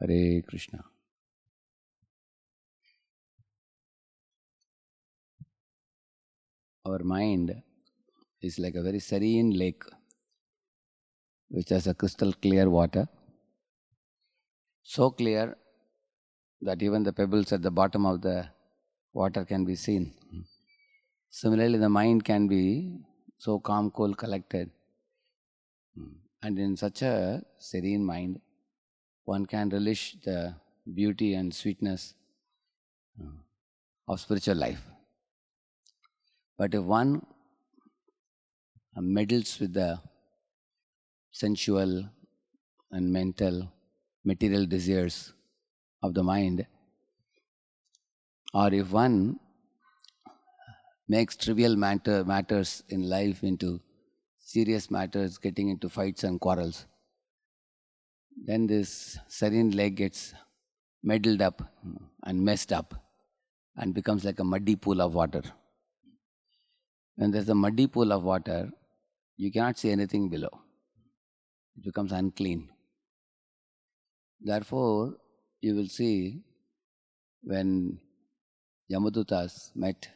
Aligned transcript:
Hare 0.00 0.42
Krishna. 0.42 0.84
Our 6.84 6.98
mind 7.02 7.62
is 8.42 8.58
like 8.58 8.74
a 8.74 8.82
very 8.82 9.00
serene 9.00 9.50
lake 9.58 9.82
which 11.48 11.70
has 11.70 11.86
a 11.86 11.94
crystal 11.94 12.32
clear 12.32 12.68
water. 12.68 13.08
So 14.82 15.10
clear 15.10 15.56
that 16.60 16.82
even 16.82 17.02
the 17.02 17.12
pebbles 17.12 17.52
at 17.52 17.62
the 17.62 17.70
bottom 17.70 18.06
of 18.06 18.20
the 18.20 18.48
water 19.12 19.44
can 19.44 19.64
be 19.64 19.74
seen. 19.74 20.14
Similarly, 21.30 21.78
the 21.78 21.88
mind 21.88 22.24
can 22.24 22.46
be 22.46 22.98
so 23.38 23.58
calm, 23.58 23.90
cool, 23.90 24.14
collected. 24.14 24.70
And 26.42 26.58
in 26.58 26.76
such 26.76 27.02
a 27.02 27.42
serene 27.58 28.04
mind, 28.04 28.40
one 29.26 29.44
can 29.44 29.68
relish 29.68 30.16
the 30.24 30.54
beauty 30.94 31.34
and 31.34 31.52
sweetness 31.52 32.14
uh, 33.20 33.26
of 34.08 34.20
spiritual 34.20 34.54
life. 34.54 34.82
But 36.56 36.74
if 36.74 36.82
one 36.82 37.26
uh, 38.96 39.00
meddles 39.00 39.58
with 39.60 39.74
the 39.74 40.00
sensual 41.32 42.08
and 42.92 43.12
mental, 43.12 43.70
material 44.24 44.64
desires 44.64 45.34
of 46.02 46.14
the 46.14 46.22
mind, 46.22 46.64
or 48.54 48.72
if 48.72 48.92
one 48.92 49.40
makes 51.08 51.36
trivial 51.36 51.74
matter, 51.76 52.24
matters 52.24 52.84
in 52.88 53.08
life 53.08 53.42
into 53.42 53.80
serious 54.38 54.88
matters, 54.88 55.36
getting 55.36 55.68
into 55.68 55.88
fights 55.88 56.22
and 56.22 56.40
quarrels, 56.40 56.86
then 58.48 58.66
this 58.72 59.18
serene 59.36 59.72
leg 59.78 59.96
gets 60.00 60.20
muddled 61.02 61.42
up 61.48 61.58
and 62.22 62.44
messed 62.48 62.72
up 62.72 62.94
and 63.76 63.92
becomes 63.92 64.24
like 64.24 64.38
a 64.38 64.44
muddy 64.52 64.76
pool 64.76 65.00
of 65.02 65.14
water. 65.14 65.42
When 67.16 67.30
there's 67.32 67.48
a 67.48 67.54
muddy 67.54 67.86
pool 67.86 68.12
of 68.12 68.22
water, 68.22 68.70
you 69.36 69.50
cannot 69.50 69.78
see 69.78 69.90
anything 69.90 70.28
below. 70.28 70.50
It 71.76 71.84
becomes 71.84 72.12
unclean. 72.12 72.68
Therefore, 74.40 75.14
you 75.60 75.74
will 75.74 75.88
see 75.88 76.42
when 77.42 77.98
Yamadutas 78.90 79.74
met 79.74 80.08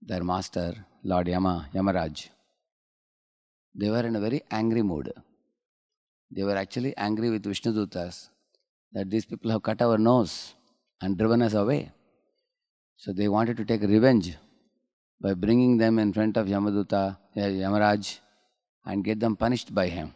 their 0.00 0.24
master, 0.24 0.74
Lord 1.02 1.28
Yama, 1.28 1.68
Yamaraj, 1.74 2.28
they 3.74 3.90
were 3.90 4.06
in 4.06 4.16
a 4.16 4.20
very 4.20 4.42
angry 4.50 4.82
mood. 4.82 5.12
They 6.30 6.42
were 6.42 6.56
actually 6.56 6.96
angry 6.96 7.30
with 7.30 7.44
Vishnudutas 7.44 8.28
that 8.92 9.10
these 9.10 9.24
people 9.24 9.50
have 9.50 9.62
cut 9.62 9.80
our 9.82 9.98
nose 9.98 10.54
and 11.00 11.16
driven 11.16 11.42
us 11.42 11.54
away. 11.54 11.92
So 12.96 13.12
they 13.12 13.28
wanted 13.28 13.56
to 13.58 13.64
take 13.64 13.82
revenge 13.82 14.36
by 15.20 15.34
bringing 15.34 15.76
them 15.76 15.98
in 15.98 16.12
front 16.12 16.36
of 16.36 16.46
Yamaduta, 16.46 17.16
uh, 17.36 17.40
Yamaraj, 17.40 18.18
and 18.84 19.04
get 19.04 19.20
them 19.20 19.36
punished 19.36 19.74
by 19.74 19.88
him. 19.88 20.14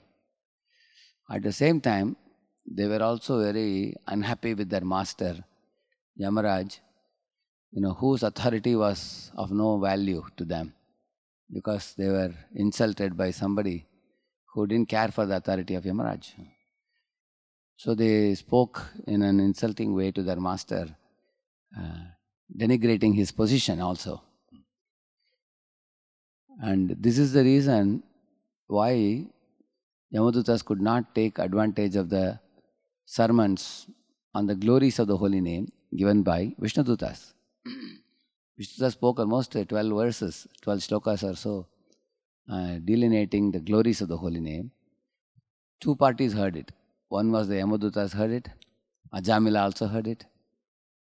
At 1.31 1.43
the 1.43 1.53
same 1.53 1.81
time, 1.81 2.17
they 2.67 2.87
were 2.87 3.03
also 3.03 3.43
very 3.43 3.95
unhappy 4.07 4.55
with 4.55 4.69
their 4.69 4.85
master, 4.85 5.45
Yamaraj, 6.21 6.79
you 7.73 7.81
know, 7.81 7.95
whose 7.95 8.23
authority 8.23 8.75
was 8.77 9.31
of 9.37 9.51
no 9.51 9.79
value 9.79 10.25
to 10.37 10.45
them 10.45 10.75
because 11.53 11.95
they 11.97 12.09
were 12.09 12.33
insulted 12.55 13.17
by 13.17 13.31
somebody 13.31 13.87
who 14.53 14.67
didn't 14.67 14.89
care 14.89 15.09
for 15.09 15.27
the 15.27 15.37
authority 15.37 15.75
of 15.75 15.85
Yamaraj. 15.85 16.33
So 17.77 17.95
they 17.95 18.35
spoke 18.35 18.83
in 19.07 19.23
an 19.23 19.41
insulting 19.41 19.95
way 19.95 20.11
to 20.13 20.23
their 20.23 20.41
master, 20.41 20.95
uh, 21.79 22.05
denigrating 22.55 23.15
his 23.15 23.31
position 23.31 23.81
also. 23.81 24.23
And 26.63 26.97
this 26.99 27.19
is 27.19 27.33
the 27.33 27.43
reason 27.43 28.03
why 28.67 29.25
Yamadutas 30.15 30.65
could 30.65 30.81
not 30.81 31.15
take 31.15 31.39
advantage 31.39 31.97
of 31.97 32.11
the 32.11 32.39
sermons 33.07 33.87
on 34.35 34.47
the 34.47 34.55
glories 34.55 34.99
of 34.99 35.07
the 35.07 35.17
holy 35.17 35.41
name 35.41 35.73
given 35.97 36.23
by 36.23 36.55
Vishnudutas. 36.61 37.33
Vishnudutas 38.61 38.93
spoke 38.93 39.21
almost 39.21 39.53
12 39.53 39.93
verses, 39.93 40.47
12 40.61 40.81
shlokas 40.81 41.29
or 41.29 41.35
so, 41.35 41.67
uh, 42.49 42.79
delineating 42.85 43.51
the 43.53 43.61
glories 43.61 44.01
of 44.01 44.09
the 44.09 44.17
holy 44.17 44.41
name. 44.41 44.71
Two 45.81 45.97
parties 45.97 46.33
heard 46.33 46.57
it. 46.57 46.73
One 47.09 47.33
was 47.33 47.49
the 47.49 47.55
Yamadutas 47.57 48.13
heard 48.13 48.31
it, 48.31 48.49
Ajamila 49.13 49.63
also 49.63 49.87
heard 49.89 50.07
it. 50.07 50.27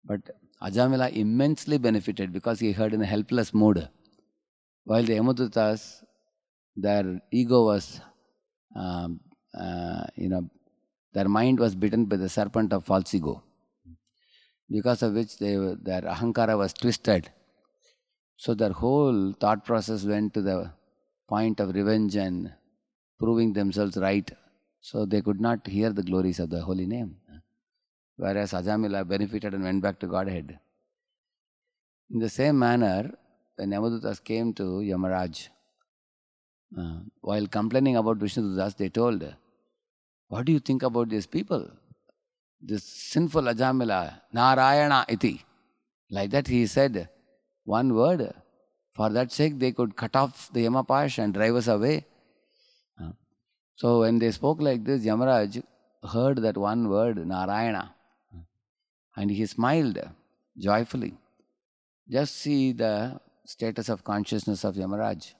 But 0.06 0.22
Ajamila 0.62 1.12
immensely 1.14 1.78
benefited 1.78 2.32
because 2.34 2.60
he 2.60 2.72
heard 2.72 2.94
in 2.94 3.02
a 3.02 3.06
helpless 3.06 3.54
mood. 3.54 3.90
While 4.86 5.04
the 5.04 5.14
Yamadutas, 5.14 6.04
their 6.76 7.22
ego 7.32 7.66
was, 7.66 8.02
um, 8.76 9.20
uh, 9.60 10.06
you 10.16 10.30
know, 10.30 10.50
their 11.14 11.28
mind 11.28 11.60
was 11.60 11.76
bitten 11.76 12.06
by 12.06 12.18
the 12.18 12.30
serpent 12.30 12.74
of 12.74 12.86
false 12.86 13.14
ego, 13.14 13.44
because 14.70 15.02
of 15.04 15.14
which 15.14 15.38
they, 15.38 15.56
their 15.82 16.02
ahankara 16.02 16.58
was 16.58 16.74
twisted. 16.74 17.32
So 18.38 18.54
their 18.54 18.72
whole 18.72 19.34
thought 19.34 19.66
process 19.66 20.04
went 20.06 20.34
to 20.36 20.42
the 20.42 20.72
point 21.28 21.60
of 21.60 21.74
revenge 21.76 22.16
and 22.16 22.52
proving 23.20 23.54
themselves 23.54 23.98
right. 23.98 24.30
So 24.80 25.06
they 25.06 25.22
could 25.22 25.42
not 25.42 25.68
hear 25.68 25.92
the 25.92 26.04
glories 26.04 26.40
of 26.40 26.50
the 26.50 26.62
holy 26.62 26.86
name. 26.86 27.18
Whereas 28.16 28.54
Ajamila 28.54 29.08
benefited 29.08 29.54
and 29.54 29.64
went 29.64 29.82
back 29.82 30.00
to 30.00 30.08
Godhead. 30.08 30.60
In 32.12 32.20
the 32.20 32.30
same 32.30 32.58
manner, 32.58 33.12
when 33.56 33.72
Yamadutas 33.72 34.24
came 34.24 34.54
to 34.54 34.64
Yamaraj, 34.64 35.50
uh, 36.78 37.00
while 37.22 37.48
complaining 37.48 37.98
about 37.98 38.20
Vishnudutas, 38.20 38.76
they 38.78 38.90
told, 38.90 39.24
What 40.30 40.46
do 40.46 40.52
you 40.52 40.60
think 40.60 40.84
about 40.84 41.10
these 41.10 41.28
people? 41.28 41.70
This 42.62 42.84
sinful 42.84 43.44
Ajamila, 43.44 44.22
Narayana 44.34 45.06
iti. 45.08 45.44
Like 46.10 46.32
that 46.32 46.48
he 46.48 46.66
said 46.66 47.10
one 47.66 47.94
word. 47.94 48.34
For 48.98 49.10
that 49.10 49.32
sake, 49.32 49.60
they 49.60 49.72
could 49.72 49.96
cut 49.96 50.16
off 50.16 50.52
the 50.52 50.66
Yamapash 50.66 51.20
and 51.24 51.34
drive 51.34 51.56
us 51.56 51.68
away. 51.68 52.06
Uh, 53.00 53.12
so 53.76 54.00
when 54.00 54.18
they 54.18 54.32
spoke 54.32 54.60
like 54.60 54.84
this, 54.84 55.06
Yamaraj 55.06 55.62
heard 56.12 56.42
that 56.42 56.58
one 56.58 56.90
word, 56.90 57.26
Narayana, 57.26 57.94
and 59.16 59.30
he 59.30 59.46
smiled 59.46 60.00
joyfully. 60.58 61.14
Just 62.10 62.38
see 62.38 62.72
the 62.72 63.20
status 63.46 63.90
of 63.90 64.04
consciousness 64.04 64.64
of 64.64 64.76
Yamaraj. 64.76 65.34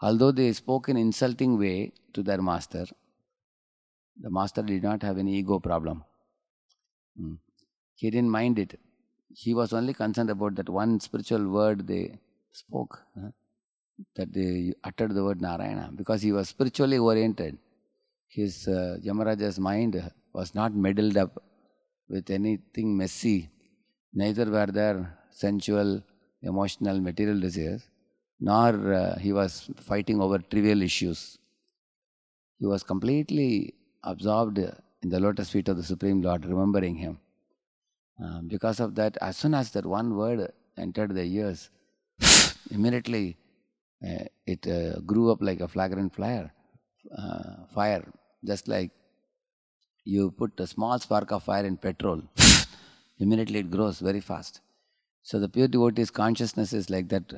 Although 0.00 0.32
they 0.32 0.52
spoke 0.52 0.88
in 0.88 0.96
insulting 0.96 1.58
way 1.58 1.92
to 2.14 2.22
their 2.22 2.40
master, 2.40 2.86
the 4.18 4.30
master 4.30 4.62
did 4.62 4.82
not 4.82 5.02
have 5.02 5.18
any 5.18 5.34
ego 5.36 5.58
problem. 5.58 6.04
Hmm. 7.18 7.34
He 7.96 8.10
didn't 8.10 8.30
mind 8.30 8.58
it. 8.58 8.78
He 9.34 9.52
was 9.54 9.72
only 9.72 9.94
concerned 9.94 10.30
about 10.30 10.54
that 10.56 10.68
one 10.68 11.00
spiritual 11.00 11.48
word 11.48 11.86
they 11.86 12.18
spoke, 12.52 13.00
that 14.16 14.32
they 14.32 14.72
uttered 14.82 15.14
the 15.14 15.24
word 15.24 15.40
Narayana, 15.40 15.90
because 15.94 16.22
he 16.22 16.32
was 16.32 16.48
spiritually 16.48 16.98
oriented. 16.98 17.58
His 18.28 18.68
uh, 18.68 18.96
Yamaraja's 19.04 19.58
mind 19.58 20.10
was 20.32 20.54
not 20.54 20.74
meddled 20.74 21.16
up 21.16 21.42
with 22.08 22.30
anything 22.30 22.96
messy. 22.96 23.50
Neither 24.12 24.46
were 24.46 24.66
there 24.66 25.18
sensual, 25.30 26.02
emotional, 26.42 27.00
material 27.00 27.40
desires, 27.40 27.82
nor 28.38 28.94
uh, 28.94 29.18
he 29.18 29.32
was 29.32 29.68
fighting 29.80 30.20
over 30.20 30.38
trivial 30.38 30.82
issues. 30.82 31.38
He 32.58 32.66
was 32.66 32.82
completely 32.82 33.74
absorbed 34.04 34.58
in 34.58 35.08
the 35.08 35.20
lotus 35.20 35.50
feet 35.50 35.68
of 35.68 35.76
the 35.76 35.82
Supreme 35.82 36.22
Lord, 36.22 36.44
remembering 36.46 36.96
Him. 36.96 37.18
Uh, 38.22 38.40
because 38.46 38.80
of 38.80 38.94
that, 38.94 39.16
as 39.20 39.36
soon 39.36 39.54
as 39.54 39.70
that 39.72 39.84
one 39.84 40.16
word 40.16 40.52
entered 40.78 41.14
the 41.14 41.24
ears, 41.24 41.70
immediately 42.70 43.36
uh, 44.06 44.24
it 44.46 44.66
uh, 44.66 45.00
grew 45.00 45.30
up 45.32 45.42
like 45.42 45.60
a 45.60 45.68
flagrant 45.68 46.14
fire, 46.14 46.52
fire, 47.74 48.04
just 48.44 48.68
like 48.68 48.90
you 50.04 50.30
put 50.30 50.58
a 50.60 50.66
small 50.66 50.98
spark 50.98 51.32
of 51.32 51.42
fire 51.42 51.64
in 51.64 51.76
petrol, 51.76 52.22
immediately 53.18 53.60
it 53.60 53.70
grows 53.70 53.98
very 53.98 54.20
fast. 54.20 54.60
So 55.22 55.40
the 55.40 55.48
pure 55.48 55.68
devotee's 55.68 56.10
consciousness 56.10 56.72
is 56.72 56.90
like 56.90 57.08
that 57.08 57.32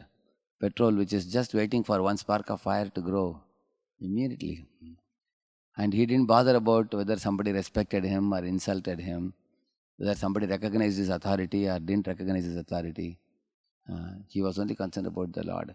petrol 0.60 0.92
which 0.92 1.12
is 1.12 1.26
just 1.32 1.54
waiting 1.54 1.84
for 1.84 2.02
one 2.02 2.16
spark 2.16 2.50
of 2.50 2.60
fire 2.60 2.88
to 2.88 3.00
grow 3.00 3.40
immediately. 4.00 4.66
And 5.76 5.92
he 5.92 6.06
didn't 6.06 6.26
bother 6.26 6.56
about 6.56 6.92
whether 6.92 7.16
somebody 7.16 7.52
respected 7.52 8.04
him 8.04 8.32
or 8.32 8.44
insulted 8.44 8.98
him, 8.98 9.34
whether 9.98 10.14
somebody 10.14 10.46
recognized 10.46 10.98
his 10.98 11.08
authority 11.08 11.68
or 11.68 11.78
didn't 11.78 12.06
recognize 12.06 12.44
his 12.44 12.56
authority. 12.56 13.18
Uh, 13.90 14.10
he 14.28 14.42
was 14.42 14.58
only 14.58 14.74
concerned 14.74 15.06
about 15.06 15.32
the 15.32 15.44
Lord. 15.44 15.74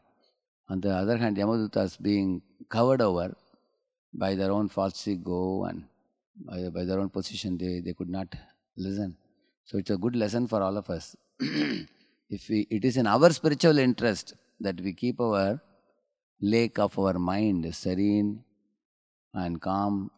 On 0.69 0.79
the 0.79 0.91
other 0.91 1.17
hand, 1.17 1.37
Yamadutas 1.37 2.01
being 2.01 2.41
covered 2.69 3.01
over 3.01 3.35
by 4.13 4.35
their 4.35 4.51
own 4.51 4.69
false 4.69 5.07
ego 5.07 5.63
and 5.63 5.85
by, 6.45 6.69
by 6.69 6.83
their 6.85 6.99
own 6.99 7.09
position, 7.09 7.57
they, 7.57 7.79
they 7.79 7.93
could 7.93 8.09
not 8.09 8.33
listen. 8.77 9.17
So 9.65 9.77
it's 9.77 9.89
a 9.89 9.97
good 9.97 10.15
lesson 10.15 10.47
for 10.47 10.61
all 10.61 10.77
of 10.77 10.89
us. 10.89 11.15
if 11.39 12.49
we, 12.49 12.67
it 12.69 12.85
is 12.85 12.97
in 12.97 13.07
our 13.07 13.31
spiritual 13.31 13.77
interest 13.77 14.33
that 14.59 14.79
we 14.79 14.93
keep 14.93 15.19
our 15.19 15.61
lake 16.41 16.79
of 16.79 16.97
our 16.99 17.13
mind 17.13 17.73
serene 17.73 18.43
and 19.33 19.61
calm 19.61 20.11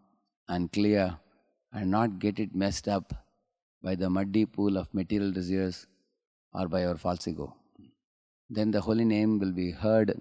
and 0.48 0.72
clear 0.72 1.18
and 1.72 1.90
not 1.90 2.20
get 2.20 2.40
it 2.40 2.54
messed 2.56 2.88
up 2.88 3.14
by 3.84 3.96
the 3.96 4.10
muddy 4.10 4.46
pool 4.46 4.78
of 4.78 4.94
material 4.94 5.32
desires 5.32 5.88
or 6.54 6.68
by 6.68 6.86
our 6.86 6.98
false 6.98 7.28
ego. 7.28 7.56
Then 8.50 8.72
the 8.72 8.82
holy 8.82 9.06
name 9.06 9.40
will 9.40 9.52
be 9.52 9.72
heard. 9.72 10.20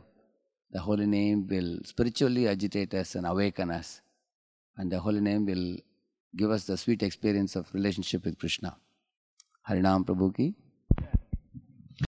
The 0.71 0.81
holy 0.81 1.07
name 1.07 1.47
will 1.47 1.79
spiritually 1.85 2.49
agitate 2.49 2.95
us 2.95 3.15
and 3.15 3.27
awaken 3.27 3.71
us. 3.71 4.01
And 4.77 4.91
the 4.91 4.99
holy 4.99 5.21
name 5.21 5.47
will 5.47 5.77
give 6.35 6.51
us 6.51 6.65
the 6.65 6.77
sweet 6.77 7.03
experience 7.03 7.57
of 7.57 7.73
relationship 7.75 8.25
with 8.25 8.39
Krishna. 8.39 8.77
Harinam 9.69 10.05
Prabhu 10.05 10.35
ki 10.35 10.55